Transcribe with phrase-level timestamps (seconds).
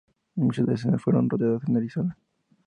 [0.33, 2.17] Muchas de las escenas fueron rodadas en Arizona.